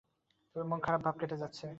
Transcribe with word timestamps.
তাঁর 0.55 0.65
মন-খারাপ 0.65 1.01
ভাব 1.05 1.15
কেটে 1.19 1.37
যাচ্ছে। 1.37 1.65